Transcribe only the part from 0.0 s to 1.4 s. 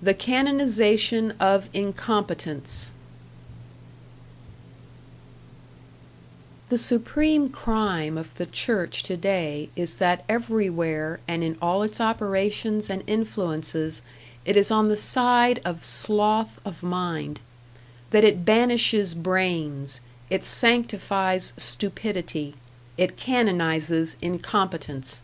#The Canonization